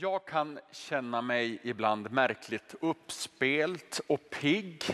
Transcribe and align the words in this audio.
Jag 0.00 0.24
kan 0.26 0.58
känna 0.70 1.22
mig 1.22 1.58
ibland 1.62 2.10
märkligt 2.10 2.74
uppspelt 2.80 4.00
och 4.06 4.30
pigg 4.30 4.84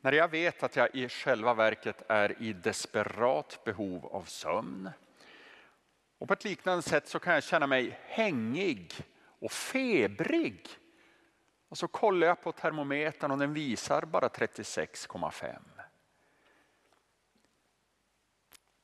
när 0.00 0.12
jag 0.12 0.28
vet 0.28 0.62
att 0.62 0.76
jag 0.76 0.94
i 0.94 1.08
själva 1.08 1.54
verket 1.54 2.02
är 2.08 2.42
i 2.42 2.52
desperat 2.52 3.64
behov 3.64 4.06
av 4.06 4.22
sömn. 4.24 4.90
Och 6.18 6.28
på 6.28 6.32
ett 6.32 6.44
liknande 6.44 6.82
sätt 6.82 7.08
så 7.08 7.18
kan 7.18 7.34
jag 7.34 7.42
känna 7.42 7.66
mig 7.66 7.98
hängig 8.04 8.92
och 9.24 9.52
febrig. 9.52 10.68
Och 11.68 11.78
så 11.78 11.88
kollar 11.88 12.26
jag 12.26 12.42
på 12.42 12.52
termometern 12.52 13.30
och 13.30 13.38
den 13.38 13.54
visar 13.54 14.02
bara 14.02 14.28
36,5. 14.28 15.62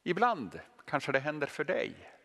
Ibland 0.02 0.60
kanske 0.84 1.12
det 1.12 1.20
händer 1.20 1.46
för 1.46 1.64
dig 1.64 2.17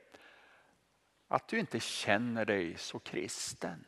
att 1.27 1.47
du 1.47 1.59
inte 1.59 1.79
känner 1.79 2.45
dig 2.45 2.77
så 2.77 2.99
kristen. 2.99 3.85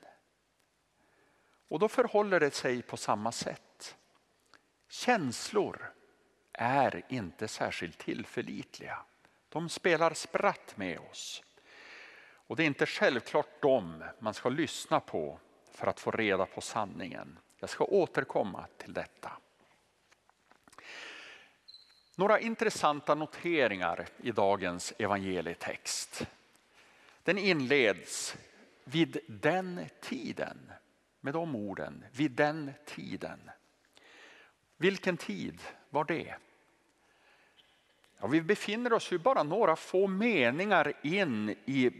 Och 1.68 1.80
då 1.80 1.88
förhåller 1.88 2.40
det 2.40 2.54
sig 2.54 2.82
på 2.82 2.98
samma 2.98 3.32
sätt. 3.32 3.98
Känslor 4.90 5.94
är 6.54 7.02
inte 7.10 7.48
särskilt 7.48 7.98
tillförlitliga. 7.98 9.00
De 9.50 9.70
spelar 9.70 10.14
spratt 10.14 10.78
med 10.78 11.00
oss. 11.00 11.44
Och 12.48 12.56
det 12.56 12.64
är 12.64 12.68
inte 12.68 12.86
självklart 12.86 13.62
dem 13.62 14.04
man 14.20 14.34
ska 14.34 14.50
lyssna 14.50 15.00
på 15.00 15.40
för 15.72 15.88
att 15.88 16.00
få 16.00 16.12
reda 16.12 16.46
på 16.46 16.62
sanningen. 16.62 17.40
Jag 17.60 17.70
ska 17.70 17.84
återkomma 17.84 18.68
till 18.78 18.94
detta. 18.94 19.32
Några 22.16 22.40
intressanta 22.40 23.16
noteringar 23.16 24.08
i 24.18 24.32
dagens 24.32 24.94
evangelietext. 24.98 26.28
Den 27.26 27.38
inleds 27.38 28.38
vid 28.84 29.18
den 29.28 29.86
tiden 30.02 30.72
med 31.22 31.34
de 31.34 31.56
orden, 31.56 32.06
vid 32.12 32.32
den 32.32 32.72
tiden. 32.86 33.40
Vilken 34.78 35.18
tid 35.18 35.62
var 35.90 36.04
det? 36.04 36.36
Ja, 38.20 38.28
vi 38.28 38.42
befinner 38.42 38.94
oss 38.94 39.12
ju 39.12 39.18
bara 39.18 39.44
några 39.44 39.76
få 39.76 40.08
meningar 40.08 40.94
in 41.04 41.50
i 41.50 41.92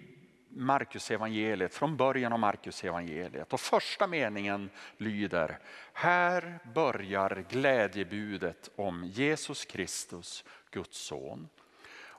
Markusevangeliet. 0.50 1.74
från 1.74 1.98
början 1.98 2.34
av 2.34 2.40
Markus 2.40 2.84
evangeliet. 2.84 3.54
Och 3.54 3.60
första 3.60 4.08
meningen 4.08 4.70
lyder, 4.98 5.60
här 5.94 6.60
börjar 6.74 7.46
glädjebudet 7.50 8.70
om 8.76 9.04
Jesus 9.04 9.66
Kristus, 9.66 10.44
Guds 10.72 10.98
son. 10.98 11.50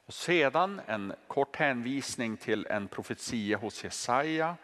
Och 0.06 0.14
sedan 0.14 0.80
en 0.86 1.14
kort 1.26 1.56
hänvisning 1.56 2.36
till 2.36 2.66
en 2.66 2.88
profetia 2.88 3.56
hos 3.56 3.84
Jesaja. 3.84 4.56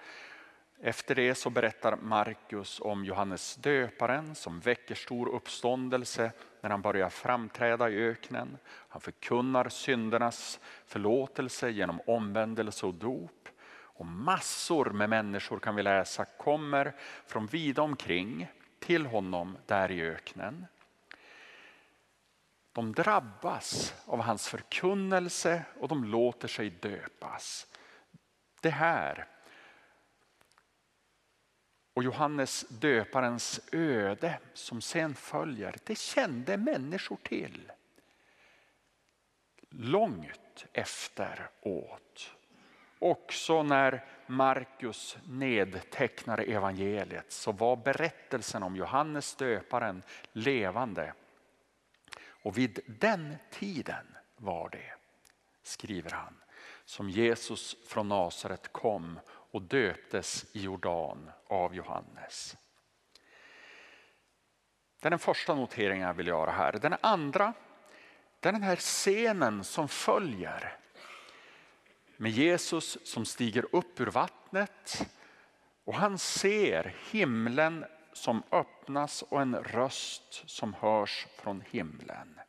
Efter 0.82 1.14
det 1.14 1.34
så 1.34 1.50
berättar 1.50 1.96
Markus 1.96 2.80
om 2.80 3.04
Johannes 3.04 3.56
döparen 3.56 4.34
som 4.34 4.60
väcker 4.60 4.94
stor 4.94 5.28
uppståndelse 5.28 6.32
när 6.60 6.70
han 6.70 6.82
börjar 6.82 7.08
framträda 7.08 7.90
i 7.90 7.96
öknen. 7.96 8.58
Han 8.64 9.00
förkunnar 9.00 9.68
syndernas 9.68 10.60
förlåtelse 10.86 11.70
genom 11.70 12.00
omvändelse 12.06 12.86
och 12.86 12.94
dop. 12.94 13.48
Och 13.70 14.06
massor 14.06 14.90
med 14.90 15.10
människor 15.10 15.58
kan 15.58 15.74
vi 15.74 15.82
läsa 15.82 16.24
kommer 16.24 16.92
från 17.26 17.46
vida 17.46 17.82
omkring 17.82 18.46
till 18.78 19.06
honom 19.06 19.58
där 19.66 19.90
i 19.90 20.02
öknen. 20.02 20.66
De 22.72 22.92
drabbas 22.92 23.94
av 24.06 24.20
hans 24.20 24.48
förkunnelse 24.48 25.64
och 25.80 25.88
de 25.88 26.04
låter 26.04 26.48
sig 26.48 26.70
döpas. 26.70 27.66
Det 28.60 28.70
här 28.70 29.26
och 31.94 32.02
Johannes 32.02 32.64
döparens 32.68 33.60
öde 33.72 34.38
som 34.54 34.80
sen 34.80 35.14
följer, 35.14 35.76
det 35.84 35.98
kände 35.98 36.56
människor 36.56 37.18
till. 37.22 37.72
Långt 39.70 40.66
efteråt. 40.72 42.30
Också 42.98 43.62
när 43.62 44.04
Markus 44.26 45.16
nedtecknade 45.24 46.42
evangeliet 46.42 47.32
så 47.32 47.52
var 47.52 47.76
berättelsen 47.76 48.62
om 48.62 48.76
Johannes 48.76 49.34
döparen 49.34 50.02
levande 50.32 51.14
och 52.42 52.58
vid 52.58 52.80
den 52.86 53.36
tiden 53.50 54.16
var 54.36 54.68
det, 54.68 54.92
skriver 55.62 56.10
han, 56.10 56.34
som 56.84 57.10
Jesus 57.10 57.76
från 57.86 58.08
Nasaret 58.08 58.72
kom 58.72 59.20
och 59.26 59.62
döptes 59.62 60.46
i 60.52 60.62
Jordan 60.62 61.30
av 61.46 61.74
Johannes. 61.74 62.56
Det 65.00 65.08
är 65.08 65.10
den 65.10 65.18
första 65.18 65.54
noteringen 65.54 66.06
jag 66.06 66.14
vill 66.14 66.26
göra 66.26 66.50
här. 66.50 66.72
Den 66.72 66.94
andra, 67.00 67.52
det 68.40 68.48
är 68.48 68.52
den 68.52 68.62
här 68.62 68.76
scenen 68.76 69.64
som 69.64 69.88
följer. 69.88 70.76
Med 72.16 72.30
Jesus 72.30 72.98
som 73.04 73.24
stiger 73.24 73.66
upp 73.72 74.00
ur 74.00 74.06
vattnet 74.06 75.06
och 75.84 75.94
han 75.94 76.18
ser 76.18 76.94
himlen 77.10 77.84
som 78.12 78.42
öppnas 78.50 79.22
och 79.22 79.40
en 79.40 79.56
röst 79.56 80.50
som 80.50 80.74
hörs 80.74 81.26
från 81.36 81.62
himlen. 81.70 82.40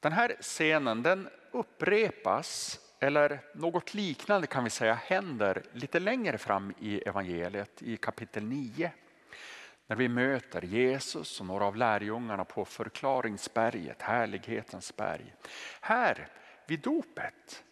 Den 0.00 0.12
här 0.12 0.36
scenen 0.40 1.02
den 1.02 1.28
upprepas 1.52 2.80
eller 3.00 3.40
något 3.54 3.94
liknande 3.94 4.46
kan 4.46 4.64
vi 4.64 4.70
säga 4.70 4.94
händer 4.94 5.62
lite 5.72 6.00
längre 6.00 6.38
fram 6.38 6.74
i 6.80 6.98
evangeliet 6.98 7.82
i 7.82 7.96
kapitel 7.96 8.44
9. 8.44 8.90
När 9.86 9.96
vi 9.96 10.08
möter 10.08 10.62
Jesus 10.62 11.40
och 11.40 11.46
några 11.46 11.64
av 11.64 11.76
lärjungarna 11.76 12.44
på 12.44 12.64
förklaringsberget, 12.64 14.02
härlighetens 14.02 14.96
berg. 14.96 15.34
Här 15.80 16.28
vid 16.66 16.80
dopet, 16.80 17.64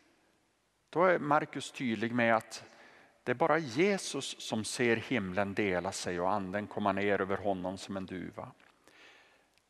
då 0.91 1.05
är 1.05 1.19
Markus 1.19 1.73
tydlig 1.73 2.13
med 2.13 2.37
att 2.37 2.65
det 3.25 3.33
är 3.33 3.35
bara 3.35 3.59
Jesus 3.59 4.41
som 4.41 4.65
ser 4.65 4.97
himlen 4.97 5.55
dela 5.55 5.93
sig 5.93 6.21
och 6.21 6.33
anden 6.33 6.67
komma 6.67 6.93
ner 6.93 7.21
över 7.21 7.37
honom 7.37 7.79
som 7.79 7.97
en 7.97 8.07
duva. 8.07 8.53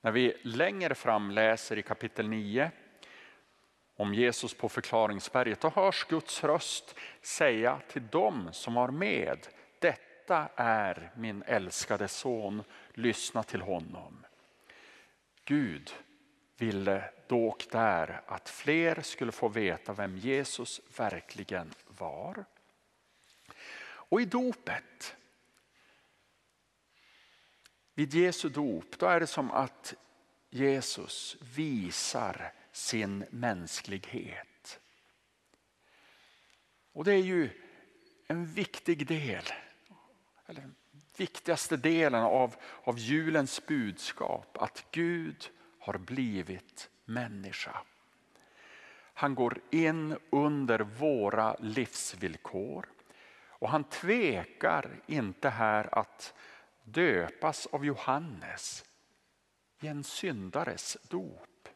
När 0.00 0.12
vi 0.12 0.36
längre 0.42 0.94
fram 0.94 1.30
läser 1.30 1.78
i 1.78 1.82
kapitel 1.82 2.28
9 2.28 2.70
om 3.96 4.14
Jesus 4.14 4.54
på 4.54 4.68
förklaringsberget, 4.68 5.60
då 5.60 5.68
hörs 5.68 6.04
Guds 6.04 6.44
röst 6.44 6.96
säga 7.22 7.80
till 7.88 8.06
dem 8.06 8.48
som 8.52 8.74
var 8.74 8.88
med, 8.88 9.38
detta 9.78 10.48
är 10.56 11.10
min 11.16 11.42
älskade 11.42 12.08
son, 12.08 12.62
lyssna 12.92 13.42
till 13.42 13.62
honom. 13.62 14.26
Gud 15.44 15.90
ville 16.58 17.10
då 17.26 17.48
och 17.48 17.64
där 17.70 18.20
att 18.26 18.48
fler 18.48 19.00
skulle 19.00 19.32
få 19.32 19.48
veta 19.48 19.92
vem 19.92 20.16
Jesus 20.16 20.80
verkligen 20.96 21.70
var. 21.88 22.44
Och 24.08 24.20
i 24.20 24.24
dopet, 24.24 25.16
vid 27.94 28.14
Jesu 28.14 28.48
dop, 28.48 28.98
då 28.98 29.06
är 29.06 29.20
det 29.20 29.26
som 29.26 29.50
att 29.50 29.94
Jesus 30.50 31.36
visar 31.40 32.52
sin 32.72 33.24
mänsklighet. 33.30 34.80
Och 36.92 37.04
det 37.04 37.12
är 37.12 37.22
ju 37.22 37.50
en 38.26 38.46
viktig 38.46 39.06
del, 39.06 39.44
eller 40.46 40.60
den 40.60 40.74
viktigaste 41.16 41.76
delen 41.76 42.22
av, 42.22 42.56
av 42.84 42.98
julens 42.98 43.66
budskap, 43.66 44.56
att 44.60 44.86
Gud 44.90 45.50
har 45.78 45.98
blivit 45.98 46.90
människa. 47.04 47.82
Han 49.14 49.34
går 49.34 49.60
in 49.70 50.16
under 50.30 50.80
våra 50.80 51.56
livsvillkor 51.60 52.93
och 53.64 53.70
han 53.70 53.84
tvekar 53.84 55.00
inte 55.06 55.48
här 55.48 55.98
att 55.98 56.34
döpas 56.82 57.66
av 57.66 57.84
Johannes 57.84 58.84
i 59.80 59.86
en 59.86 60.04
syndares 60.04 60.96
dop. 61.08 61.68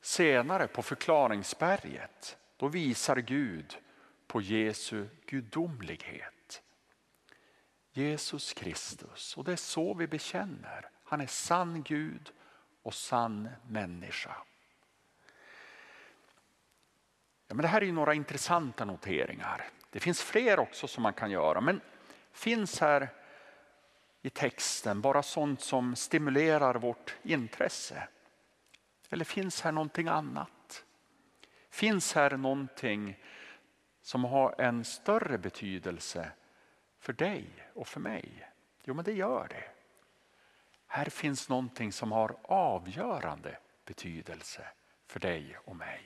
Senare 0.00 0.66
på 0.66 0.82
förklaringsberget 0.82 2.38
då 2.56 2.68
visar 2.68 3.16
Gud 3.16 3.78
på 4.26 4.40
Jesu 4.40 5.08
gudomlighet. 5.26 6.62
Jesus 7.92 8.52
Kristus 8.52 9.36
och 9.36 9.44
det 9.44 9.52
är 9.52 9.56
så 9.56 9.94
vi 9.94 10.06
bekänner. 10.06 10.90
Han 11.04 11.20
är 11.20 11.26
sann 11.26 11.82
Gud 11.82 12.32
och 12.82 12.94
sann 12.94 13.48
människa. 13.68 14.36
Ja, 17.48 17.54
men 17.54 17.62
det 17.62 17.68
här 17.68 17.82
är 17.82 17.92
några 17.92 18.14
intressanta 18.14 18.84
noteringar. 18.84 19.70
Det 19.96 20.00
finns 20.00 20.22
fler 20.22 20.58
också 20.58 20.88
som 20.88 21.02
man 21.02 21.12
kan 21.12 21.30
göra 21.30 21.60
men 21.60 21.80
finns 22.32 22.80
här 22.80 23.08
i 24.22 24.30
texten 24.30 25.00
bara 25.00 25.22
sånt 25.22 25.60
som 25.60 25.96
stimulerar 25.96 26.74
vårt 26.74 27.16
intresse? 27.22 28.08
Eller 29.10 29.24
finns 29.24 29.60
här 29.60 29.72
någonting 29.72 30.08
annat? 30.08 30.84
Finns 31.70 32.14
här 32.14 32.36
någonting 32.36 33.18
som 34.02 34.24
har 34.24 34.54
en 34.58 34.84
större 34.84 35.38
betydelse 35.38 36.30
för 36.98 37.12
dig 37.12 37.46
och 37.74 37.88
för 37.88 38.00
mig? 38.00 38.50
Jo, 38.84 38.94
men 38.94 39.04
det 39.04 39.12
gör 39.12 39.46
det. 39.48 39.64
Här 40.86 41.04
finns 41.04 41.48
någonting 41.48 41.92
som 41.92 42.12
har 42.12 42.36
avgörande 42.42 43.58
betydelse 43.84 44.66
för 45.06 45.20
dig 45.20 45.56
och 45.64 45.76
mig. 45.76 46.02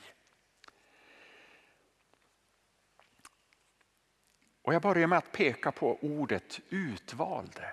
Och 4.70 4.74
jag 4.74 4.82
börjar 4.82 5.06
med 5.06 5.18
att 5.18 5.32
peka 5.32 5.72
på 5.72 5.98
ordet 6.00 6.60
utvalde. 6.68 7.72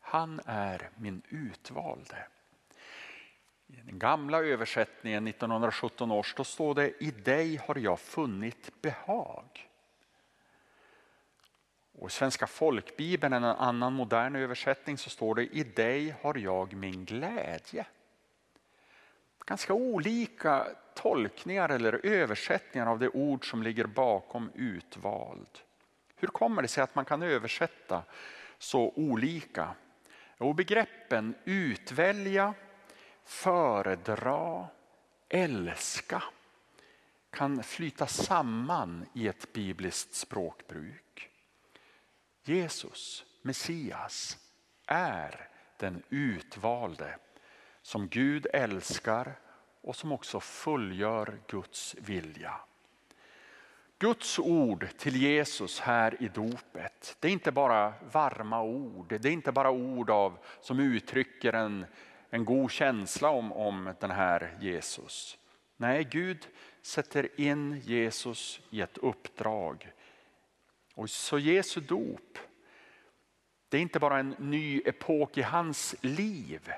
Han 0.00 0.40
är 0.46 0.90
min 0.96 1.22
utvalde. 1.28 2.26
I 3.66 3.76
den 3.76 3.98
gamla 3.98 4.38
översättningen 4.42 5.26
1917 5.28 6.12
års 6.12 6.34
då 6.34 6.44
står 6.44 6.74
det 6.74 7.04
i 7.04 7.10
dig 7.10 7.56
har 7.56 7.78
jag 7.78 8.00
funnit 8.00 8.82
behag. 8.82 9.68
Och 11.92 12.08
I 12.08 12.12
Svenska 12.12 12.46
folkbibeln, 12.46 13.32
en 13.32 13.44
annan 13.44 13.92
modern 13.92 14.36
översättning, 14.36 14.98
så 14.98 15.10
står 15.10 15.34
det 15.34 15.46
i 15.46 15.64
dig 15.64 16.14
har 16.22 16.38
jag 16.38 16.72
min 16.72 17.04
glädje. 17.04 17.86
Ganska 19.46 19.74
olika 19.74 20.66
tolkningar 20.94 21.68
eller 21.68 22.06
översättningar 22.06 22.86
av 22.86 22.98
det 22.98 23.08
ord 23.08 23.50
som 23.50 23.62
ligger 23.62 23.86
bakom 23.86 24.50
utvald. 24.54 25.48
Hur 26.18 26.28
kommer 26.28 26.62
det 26.62 26.68
sig 26.68 26.82
att 26.82 26.94
man 26.94 27.04
kan 27.04 27.22
översätta 27.22 28.02
så 28.58 28.92
olika? 28.96 29.74
Jo, 30.40 30.52
begreppen 30.52 31.34
utvälja, 31.44 32.54
föredra, 33.24 34.66
älska 35.28 36.22
kan 37.30 37.62
flyta 37.62 38.06
samman 38.06 39.06
i 39.14 39.28
ett 39.28 39.52
bibliskt 39.52 40.14
språkbruk. 40.14 41.30
Jesus, 42.44 43.24
Messias, 43.42 44.38
är 44.86 45.48
den 45.76 46.02
utvalde 46.08 47.18
som 47.82 48.08
Gud 48.08 48.46
älskar 48.52 49.38
och 49.80 49.96
som 49.96 50.12
också 50.12 50.40
fullgör 50.40 51.40
Guds 51.48 51.94
vilja. 51.94 52.60
Guds 54.00 54.38
ord 54.38 54.88
till 54.98 55.16
Jesus 55.16 55.80
här 55.80 56.22
i 56.22 56.28
dopet, 56.28 57.16
det 57.20 57.28
är 57.28 57.32
inte 57.32 57.52
bara 57.52 57.94
varma 58.12 58.62
ord. 58.62 59.08
Det 59.08 59.28
är 59.28 59.32
inte 59.32 59.52
bara 59.52 59.70
ord 59.70 60.10
av, 60.10 60.38
som 60.60 60.80
uttrycker 60.80 61.52
en, 61.52 61.86
en 62.30 62.44
god 62.44 62.70
känsla 62.70 63.30
om, 63.30 63.52
om 63.52 63.94
den 64.00 64.10
här 64.10 64.56
Jesus. 64.60 65.38
Nej, 65.76 66.04
Gud 66.04 66.48
sätter 66.82 67.40
in 67.40 67.80
Jesus 67.84 68.60
i 68.70 68.80
ett 68.80 68.98
uppdrag. 68.98 69.92
Och 70.94 71.10
så 71.10 71.38
Jesu 71.38 71.80
dop, 71.80 72.38
det 73.68 73.76
är 73.76 73.82
inte 73.82 73.98
bara 73.98 74.18
en 74.18 74.36
ny 74.38 74.82
epok 74.84 75.38
i 75.38 75.42
hans 75.42 75.94
liv. 76.00 76.72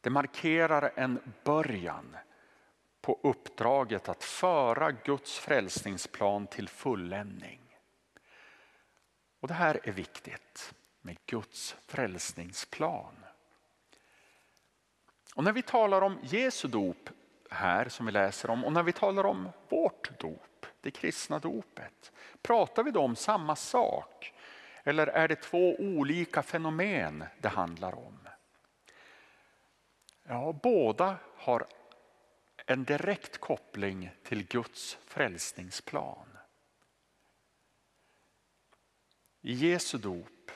Det 0.00 0.10
markerar 0.10 0.92
en 0.96 1.32
början 1.44 2.16
på 3.02 3.20
uppdraget 3.22 4.08
att 4.08 4.24
föra 4.24 4.92
Guds 4.92 5.38
frälsningsplan 5.38 6.46
till 6.46 6.68
fulländning. 6.68 7.60
Och 9.40 9.48
det 9.48 9.54
här 9.54 9.80
är 9.82 9.92
viktigt 9.92 10.74
med 11.00 11.16
Guds 11.26 11.76
frälsningsplan. 11.86 13.24
Och 15.34 15.44
när 15.44 15.52
vi 15.52 15.62
talar 15.62 16.02
om 16.02 16.18
Jesu 16.22 16.68
dop 16.68 17.10
här 17.50 17.88
som 17.88 18.06
vi 18.06 18.12
läser 18.12 18.50
om 18.50 18.64
och 18.64 18.72
när 18.72 18.82
vi 18.82 18.92
talar 18.92 19.26
om 19.26 19.48
vårt 19.68 20.20
dop, 20.20 20.66
det 20.80 20.90
kristna 20.90 21.38
dopet, 21.38 22.12
pratar 22.42 22.82
vi 22.82 22.90
då 22.90 23.00
om 23.00 23.16
samma 23.16 23.56
sak? 23.56 24.32
Eller 24.84 25.06
är 25.06 25.28
det 25.28 25.36
två 25.36 25.76
olika 25.78 26.42
fenomen 26.42 27.24
det 27.40 27.48
handlar 27.48 27.94
om? 27.94 28.28
Ja, 30.24 30.58
båda 30.62 31.16
har 31.36 31.66
en 32.66 32.84
direkt 32.84 33.38
koppling 33.38 34.10
till 34.22 34.46
Guds 34.46 34.98
frälsningsplan. 35.04 36.38
I 39.40 39.52
Jesu 39.52 39.98
dop 39.98 40.50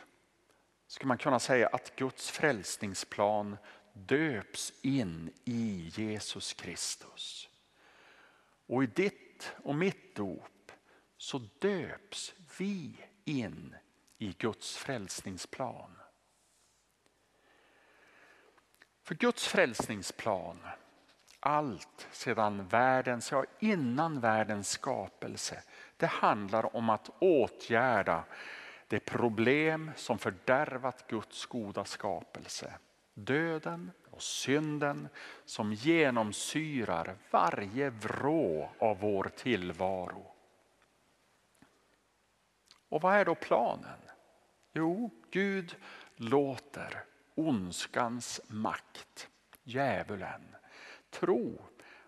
skulle 0.87 1.09
man 1.09 1.19
kunna 1.19 1.41
säga 1.41 1.69
att 1.69 1.97
Guds 1.97 2.31
frälsningsplan 2.31 3.57
döps 3.93 4.73
in 4.83 5.33
i 5.45 5.93
Jesus 5.97 6.53
Kristus. 6.53 7.49
Och 8.67 8.85
i 8.85 8.87
ditt 8.87 9.53
och 9.63 9.75
mitt 9.75 10.15
dop 10.15 10.73
så 11.17 11.39
döps 11.59 12.35
vi 12.59 12.97
in 13.25 13.77
i 14.19 14.33
Guds 14.33 14.77
frälsningsplan. 14.77 15.97
För 19.03 19.15
Guds 19.15 19.49
frälsningsplan 19.49 20.59
allt 21.47 22.09
sedan 22.11 22.69
världens, 22.69 23.33
ja 23.33 23.45
innan 23.59 24.21
världens 24.21 24.71
skapelse. 24.71 25.63
Det 25.97 26.07
handlar 26.07 26.77
om 26.77 26.91
att 26.91 27.11
åtgärda 27.19 28.25
det 28.89 29.01
problem 29.01 29.91
som 29.97 30.19
fördärvat 30.19 31.07
Guds 31.09 31.47
goda 31.47 31.85
skapelse. 31.85 32.75
Döden 33.15 33.91
och 34.11 34.23
synden 34.23 35.09
som 35.45 35.73
genomsyrar 35.73 37.17
varje 37.31 37.91
vrå 37.91 38.71
av 38.79 38.99
vår 39.01 39.31
tillvaro. 39.37 40.33
Och 42.89 43.03
vad 43.03 43.17
är 43.17 43.25
då 43.25 43.35
planen? 43.35 44.01
Jo, 44.73 45.11
Gud 45.31 45.77
låter 46.17 47.05
ondskans 47.35 48.41
makt, 48.49 49.29
djävulen, 49.65 50.56
tro 51.21 51.59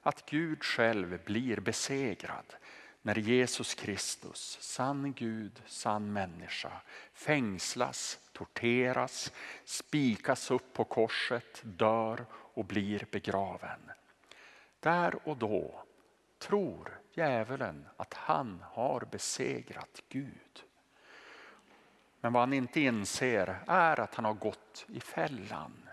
att 0.02 0.31
Gud 0.31 0.64
själv 0.64 1.25
blir 1.25 1.60
besegrad 1.60 2.55
när 3.02 3.19
Jesus 3.19 3.75
Kristus, 3.75 4.58
sann 4.60 5.12
Gud, 5.12 5.62
sann 5.66 6.12
människa, 6.12 6.72
fängslas, 7.12 8.20
torteras, 8.32 9.32
spikas 9.64 10.50
upp 10.50 10.72
på 10.72 10.84
korset, 10.84 11.60
dör 11.62 12.26
och 12.32 12.64
blir 12.64 13.06
begraven. 13.10 13.81
Där 14.81 15.28
och 15.28 15.37
då 15.37 15.82
tror 16.38 17.00
djävulen 17.12 17.88
att 17.96 18.14
han 18.14 18.64
har 18.70 19.08
besegrat 19.10 20.02
Gud. 20.08 20.65
Men 22.20 22.32
vad 22.32 22.43
han 22.43 22.53
inte 22.53 22.81
inser 22.81 23.58
är 23.67 24.00
att 24.00 24.15
han 24.15 24.24
har 24.24 24.34
gått 24.34 24.86
i 24.88 25.00
fällan. 25.00 25.88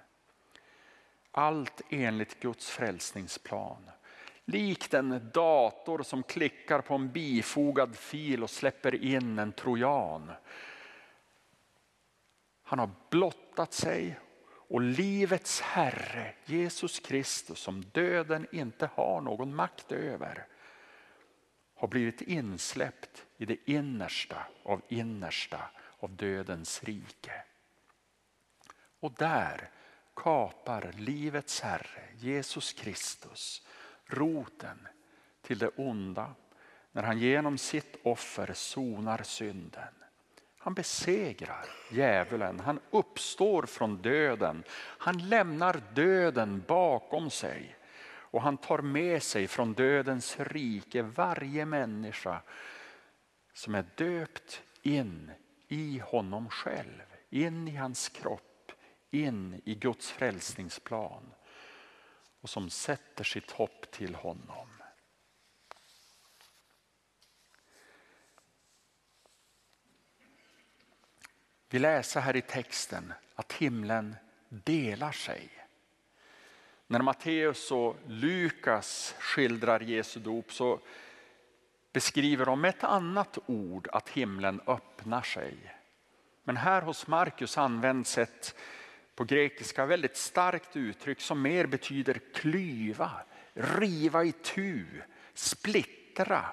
Allt 1.37 1.81
enligt 1.89 2.39
Guds 2.39 2.69
frälsningsplan. 2.69 3.89
Likt 4.45 4.93
en 4.93 5.31
dator 5.33 6.03
som 6.03 6.23
klickar 6.23 6.81
på 6.81 6.95
en 6.95 7.11
bifogad 7.11 7.95
fil 7.95 8.43
och 8.43 8.49
släpper 8.49 9.03
in 9.03 9.39
en 9.39 9.51
trojan. 9.51 10.31
Han 12.63 12.79
har 12.79 12.89
blottat 13.09 13.73
sig 13.73 14.19
och 14.67 14.81
livets 14.81 15.61
Herre 15.61 16.33
Jesus 16.45 16.99
Kristus 16.99 17.59
som 17.59 17.81
döden 17.81 18.47
inte 18.51 18.89
har 18.95 19.21
någon 19.21 19.55
makt 19.55 19.91
över 19.91 20.47
har 21.75 21.87
blivit 21.87 22.21
insläppt 22.21 23.25
i 23.37 23.45
det 23.45 23.69
innersta 23.69 24.47
av 24.63 24.81
innersta 24.87 25.69
av 25.99 26.15
dödens 26.15 26.83
rike. 26.83 27.43
Och 28.99 29.13
där 29.17 29.69
kapar 30.15 30.91
livets 30.97 31.61
Herre, 31.61 32.03
Jesus 32.15 32.73
Kristus, 32.73 33.67
roten 34.05 34.87
till 35.41 35.57
det 35.57 35.69
onda 35.75 36.35
när 36.91 37.03
han 37.03 37.19
genom 37.19 37.57
sitt 37.57 37.95
offer 38.03 38.53
sonar 38.53 39.23
synden. 39.23 39.93
Han 40.57 40.73
besegrar 40.73 41.65
djävulen, 41.91 42.59
han 42.59 42.79
uppstår 42.91 43.63
från 43.63 44.01
döden. 44.01 44.63
Han 44.77 45.29
lämnar 45.29 45.81
döden 45.93 46.63
bakom 46.67 47.29
sig 47.29 47.75
och 48.07 48.41
han 48.41 48.57
tar 48.57 48.77
med 48.77 49.23
sig 49.23 49.47
från 49.47 49.73
dödens 49.73 50.39
rike 50.39 51.01
varje 51.01 51.65
människa 51.65 52.41
som 53.53 53.75
är 53.75 53.85
döpt 53.95 54.61
in 54.81 55.31
i 55.67 55.99
honom 55.99 56.49
själv, 56.49 57.03
in 57.29 57.67
i 57.67 57.75
hans 57.75 58.09
kropp 58.09 58.54
in 59.23 59.61
i 59.65 59.75
Guds 59.75 60.11
frälsningsplan 60.11 61.33
och 62.41 62.49
som 62.49 62.69
sätter 62.69 63.23
sitt 63.23 63.51
hopp 63.51 63.91
till 63.91 64.15
honom. 64.15 64.67
Vi 71.69 71.79
läser 71.79 72.21
här 72.21 72.35
i 72.35 72.41
texten 72.41 73.13
att 73.35 73.53
himlen 73.53 74.15
delar 74.49 75.11
sig. 75.11 75.49
När 76.87 77.01
Matteus 77.01 77.71
och 77.71 77.95
Lukas 78.07 79.15
skildrar 79.19 79.79
Jesu 79.79 80.19
dop 80.19 80.51
så 80.51 80.79
beskriver 81.93 82.45
de 82.45 82.61
med 82.61 82.69
ett 82.69 82.83
annat 82.83 83.37
ord 83.45 83.87
att 83.91 84.09
himlen 84.09 84.61
öppnar 84.67 85.21
sig. 85.21 85.75
Men 86.43 86.57
här 86.57 86.81
hos 86.81 87.07
Markus 87.07 87.57
används 87.57 88.17
ett 88.17 88.55
på 89.15 89.23
grekiska 89.23 89.85
väldigt 89.85 90.17
starkt 90.17 90.75
uttryck 90.75 91.21
som 91.21 91.41
mer 91.41 91.65
betyder 91.65 92.21
klyva, 92.33 93.11
riva 93.53 94.23
i 94.23 94.31
tu, 94.31 94.85
splittra. 95.33 96.45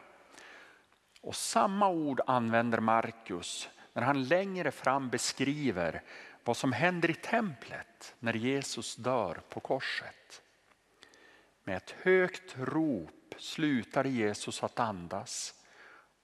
Och 1.20 1.36
samma 1.36 1.88
ord 1.88 2.20
använder 2.26 2.80
Markus 2.80 3.68
när 3.92 4.02
han 4.02 4.24
längre 4.24 4.70
fram 4.70 5.08
beskriver 5.08 6.02
vad 6.44 6.56
som 6.56 6.72
händer 6.72 7.10
i 7.10 7.14
templet 7.14 8.14
när 8.18 8.34
Jesus 8.34 8.96
dör 8.96 9.40
på 9.48 9.60
korset. 9.60 10.42
Med 11.64 11.76
ett 11.76 11.94
högt 12.02 12.56
rop 12.58 13.34
slutade 13.38 14.08
Jesus 14.08 14.62
att 14.62 14.80
andas 14.80 15.54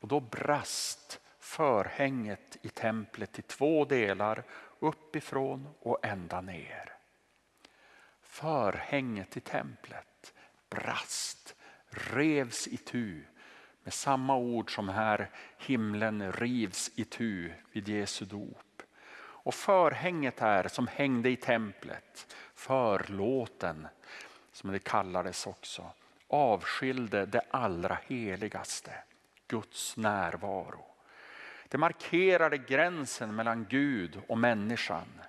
och 0.00 0.08
då 0.08 0.20
brast 0.20 1.20
förhänget 1.38 2.56
i 2.62 2.68
templet 2.68 3.38
i 3.38 3.42
två 3.42 3.84
delar 3.84 4.44
uppifrån 4.80 5.68
och 5.80 6.06
ända 6.06 6.40
ner. 6.40 6.94
Förhänget 8.22 9.36
i 9.36 9.40
templet 9.40 10.34
brast, 10.70 11.54
revs 11.90 12.68
i 12.68 12.76
tu 12.76 13.24
med 13.82 13.92
samma 13.92 14.36
ord 14.36 14.74
som 14.74 14.88
här 14.88 15.30
himlen 15.58 16.32
rivs 16.32 16.90
i 16.94 17.04
tu 17.04 17.52
vid 17.72 17.88
Jesu 17.88 18.24
dop. 18.24 18.82
Och 19.18 19.54
förhänget 19.54 20.40
här 20.40 20.68
som 20.68 20.86
hängde 20.86 21.30
i 21.30 21.36
templet, 21.36 22.36
förlåten 22.54 23.88
som 24.52 24.72
det 24.72 24.78
kallades 24.78 25.46
också, 25.46 25.90
avskilde 26.28 27.26
det 27.26 27.42
allra 27.50 27.98
heligaste, 28.06 28.92
Guds 29.46 29.96
närvaro. 29.96 30.87
Det 31.68 31.78
markerade 31.78 32.58
gränsen 32.58 33.34
mellan 33.34 33.66
Gud 33.70 34.20
och 34.26 34.38
människan. 34.38 35.20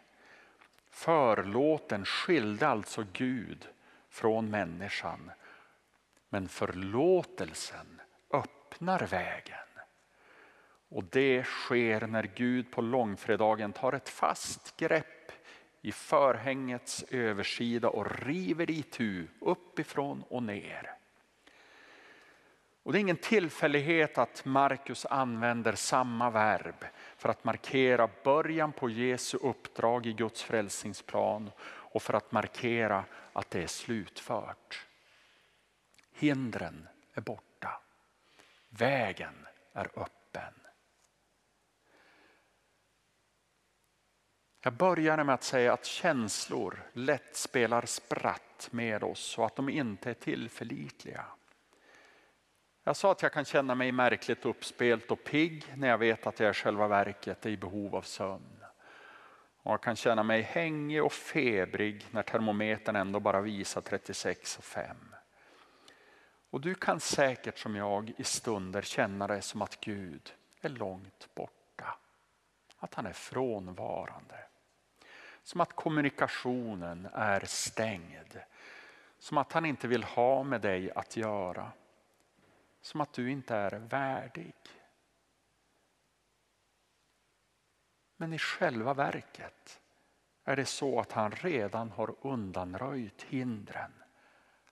Förlåten 0.89 2.05
skilde 2.05 2.67
alltså 2.67 3.05
Gud 3.13 3.67
från 4.09 4.49
människan. 4.49 5.31
Men 6.29 6.47
förlåtelsen 6.49 8.01
öppnar 8.33 9.07
vägen. 9.07 9.55
Och 10.89 11.03
det 11.03 11.43
sker 11.43 12.07
när 12.07 12.31
Gud 12.35 12.71
på 12.71 12.81
långfredagen 12.81 13.73
tar 13.73 13.93
ett 13.93 14.09
fast 14.09 14.77
grepp 14.77 15.31
i 15.81 15.91
förhängets 15.91 17.05
översida 17.09 17.89
och 17.89 18.25
river 18.25 18.69
itu 18.69 19.27
uppifrån 19.41 20.23
och 20.29 20.43
ner. 20.43 20.98
Och 22.83 22.91
det 22.93 22.99
är 22.99 23.01
ingen 23.01 23.17
tillfällighet 23.17 24.17
att 24.17 24.45
Markus 24.45 25.05
använder 25.05 25.73
samma 25.73 26.29
verb 26.29 26.85
för 27.17 27.29
att 27.29 27.43
markera 27.43 28.09
början 28.23 28.71
på 28.71 28.89
Jesu 28.89 29.37
uppdrag 29.37 30.05
i 30.05 30.13
Guds 30.13 30.43
frälsningsplan 30.43 31.51
och 31.65 32.01
för 32.01 32.13
att 32.13 32.31
markera 32.31 33.05
att 33.33 33.51
det 33.51 33.63
är 33.63 33.67
slutfört. 33.67 34.85
Hindren 36.11 36.87
är 37.13 37.21
borta. 37.21 37.81
Vägen 38.69 39.47
är 39.73 39.89
öppen. 39.95 40.53
Jag 44.61 44.73
började 44.73 45.23
med 45.23 45.35
att 45.35 45.43
säga 45.43 45.73
att 45.73 45.85
känslor 45.85 46.83
lätt 46.93 47.35
spelar 47.35 47.85
spratt 47.85 48.69
med 48.71 49.03
oss 49.03 49.37
och 49.37 49.45
att 49.45 49.55
de 49.55 49.69
inte 49.69 50.09
är 50.09 50.13
tillförlitliga. 50.13 51.25
Jag 52.89 52.95
sa 52.95 53.11
att 53.11 53.21
jag 53.21 53.33
kan 53.33 53.45
känna 53.45 53.75
mig 53.75 53.91
märkligt 53.91 54.45
uppspelt 54.45 55.11
och 55.11 55.23
pigg 55.23 55.73
när 55.75 55.87
jag 55.87 55.97
vet 55.97 56.27
att 56.27 56.39
jag 56.39 56.49
i 56.49 56.53
själva 56.53 56.87
verket 56.87 57.45
är 57.45 57.49
i 57.49 57.57
behov 57.57 57.95
av 57.95 58.01
sömn. 58.01 58.63
Och 59.61 59.71
jag 59.71 59.81
kan 59.81 59.95
känna 59.95 60.23
mig 60.23 60.41
hängig 60.41 61.03
och 61.03 61.13
febrig 61.13 62.05
när 62.11 62.23
termometern 62.23 62.95
ändå 62.95 63.19
bara 63.19 63.41
visar 63.41 63.81
36,5. 63.81 64.95
Och 66.49 66.61
du 66.61 66.75
kan 66.75 66.99
säkert 66.99 67.57
som 67.57 67.75
jag 67.75 68.13
i 68.17 68.23
stunder 68.23 68.81
känna 68.81 69.27
det 69.27 69.41
som 69.41 69.61
att 69.61 69.79
Gud 69.79 70.33
är 70.61 70.69
långt 70.69 71.27
borta. 71.35 71.97
Att 72.77 72.93
han 72.93 73.05
är 73.05 73.13
frånvarande. 73.13 74.39
Som 75.43 75.61
att 75.61 75.73
kommunikationen 75.73 77.07
är 77.13 77.45
stängd. 77.45 78.39
Som 79.19 79.37
att 79.37 79.51
han 79.51 79.65
inte 79.65 79.87
vill 79.87 80.03
ha 80.03 80.43
med 80.43 80.61
dig 80.61 80.91
att 80.91 81.17
göra 81.17 81.71
som 82.81 83.01
att 83.01 83.13
du 83.13 83.31
inte 83.31 83.55
är 83.55 83.71
värdig. 83.71 84.55
Men 88.15 88.33
i 88.33 88.37
själva 88.37 88.93
verket 88.93 89.81
är 90.43 90.55
det 90.55 90.65
så 90.65 90.99
att 90.99 91.11
han 91.11 91.31
redan 91.31 91.91
har 91.91 92.15
undanröjt 92.21 93.21
hindren. 93.21 93.91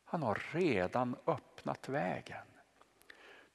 Han 0.03 0.23
har 0.23 0.43
redan 0.51 1.15
öppnat 1.25 1.89
vägen. 1.89 2.47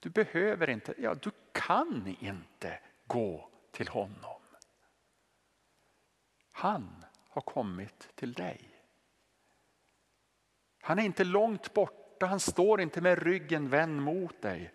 Du 0.01 0.11
behöver 0.11 0.71
inte, 0.71 0.95
ja 0.99 1.15
du 1.15 1.31
kan 1.53 2.17
inte 2.21 2.81
gå 3.07 3.51
till 3.71 3.89
honom. 3.89 4.43
Han 6.51 7.05
har 7.29 7.43
kommit 7.43 8.11
till 8.15 8.33
dig. 8.33 8.85
Han 10.81 10.99
är 10.99 11.03
inte 11.03 11.25
långt 11.25 11.75
bort 11.75 12.02
borta, 12.23 12.31
han 12.31 12.41
står 12.41 12.81
inte 12.81 13.01
med 13.01 13.23
ryggen 13.23 13.69
vänd 13.69 14.03
mot 14.03 14.43
dig. 14.43 14.73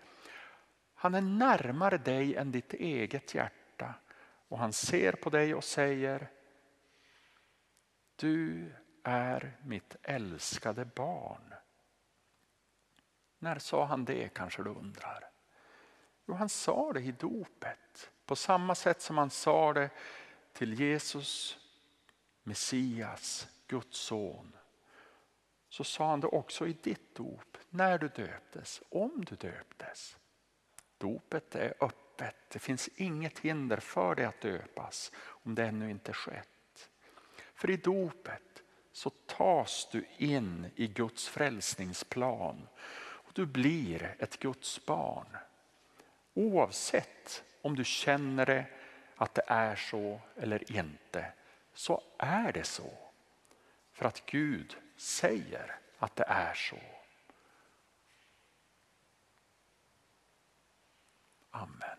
Han 0.95 1.15
är 1.15 1.21
närmare 1.21 1.97
dig 1.97 2.35
än 2.35 2.51
ditt 2.51 2.73
eget 2.73 3.35
hjärta 3.35 3.95
och 4.49 4.57
han 4.57 4.73
ser 4.73 5.11
på 5.11 5.29
dig 5.29 5.55
och 5.55 5.63
säger 5.63 6.29
Du 8.15 8.71
är 9.03 9.57
mitt 9.63 9.95
älskade 10.03 10.85
barn. 10.85 11.53
När 13.39 13.59
sa 13.59 13.85
han 13.85 14.05
det 14.05 14.33
kanske 14.33 14.63
du 14.63 14.69
undrar? 14.69 15.29
Jo, 16.25 16.33
han 16.33 16.49
sa 16.49 16.93
det 16.93 17.01
i 17.01 17.11
dopet 17.11 18.11
på 18.25 18.35
samma 18.35 18.75
sätt 18.75 19.01
som 19.01 19.17
han 19.17 19.29
sa 19.29 19.73
det 19.73 19.89
till 20.53 20.79
Jesus, 20.79 21.57
Messias, 22.43 23.47
Guds 23.67 23.97
son 23.97 24.57
så 25.69 25.83
sa 25.83 26.09
han 26.09 26.19
det 26.19 26.27
också 26.27 26.67
i 26.67 26.73
ditt 26.83 27.15
dop 27.15 27.57
när 27.69 27.97
du 27.97 28.07
döptes, 28.07 28.81
om 28.89 29.25
du 29.25 29.35
döptes. 29.35 30.17
Dopet 30.97 31.55
är 31.55 31.73
öppet, 31.81 32.35
det 32.51 32.59
finns 32.59 32.87
inget 32.87 33.39
hinder 33.39 33.77
för 33.77 34.15
dig 34.15 34.25
att 34.25 34.41
döpas 34.41 35.11
om 35.17 35.55
det 35.55 35.65
ännu 35.65 35.89
inte 35.89 36.13
skett. 36.13 36.89
För 37.53 37.69
i 37.69 37.77
dopet 37.77 38.63
så 38.91 39.09
tas 39.09 39.87
du 39.91 40.05
in 40.17 40.71
i 40.75 40.87
Guds 40.87 41.27
frälsningsplan 41.27 42.67
och 42.97 43.31
du 43.33 43.45
blir 43.45 44.15
ett 44.19 44.39
Guds 44.39 44.85
barn. 44.85 45.37
Oavsett 46.33 47.43
om 47.61 47.75
du 47.75 47.83
känner 47.83 48.45
det 48.45 48.65
att 49.15 49.33
det 49.33 49.43
är 49.47 49.75
så 49.75 50.21
eller 50.35 50.71
inte, 50.77 51.31
så 51.73 52.03
är 52.17 52.51
det 52.51 52.63
så. 52.63 53.06
För 53.97 54.05
att 54.05 54.25
Gud 54.25 54.77
säger 54.97 55.79
att 55.99 56.15
det 56.15 56.23
är 56.27 56.53
så. 56.53 56.79
Amen. 61.51 61.96